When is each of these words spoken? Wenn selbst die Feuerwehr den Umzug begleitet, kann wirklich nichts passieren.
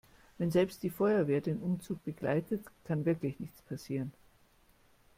Wenn 0.39 0.49
selbst 0.49 0.81
die 0.81 0.89
Feuerwehr 0.89 1.41
den 1.41 1.59
Umzug 1.59 2.03
begleitet, 2.03 2.63
kann 2.85 3.05
wirklich 3.05 3.39
nichts 3.39 3.61
passieren. 3.61 4.11